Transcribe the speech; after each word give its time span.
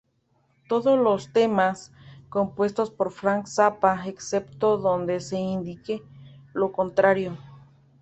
Todos 0.67 0.97
los 0.97 1.31
temas 1.31 1.91
compuestos 2.29 2.89
por 2.89 3.11
Frank 3.11 3.45
Zappa, 3.45 4.07
excepto 4.07 4.77
donde 4.77 5.19
se 5.19 5.37
indique 5.37 6.01
lo 6.55 6.71
contrario. 6.71 7.37